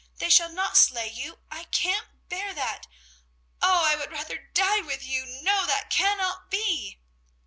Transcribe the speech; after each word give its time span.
They 0.17 0.31
shall 0.31 0.49
not 0.49 0.77
slay 0.77 1.09
you, 1.09 1.41
I 1.51 1.65
can't 1.65 2.07
bear 2.27 2.55
that. 2.55 2.87
Oh, 3.61 3.83
I 3.85 3.95
would 3.95 4.11
rather 4.11 4.49
die 4.55 4.81
with 4.81 5.05
you; 5.05 5.27
no, 5.27 5.67
that 5.67 5.91
cannot 5.91 6.49
be!" 6.49 6.97